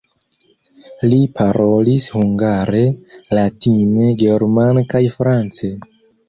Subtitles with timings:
[1.11, 2.81] Li parolis hungare,
[3.41, 5.73] latine, germane kaj france.